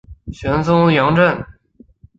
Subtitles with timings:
[0.33, 1.45] 玄孙杨震。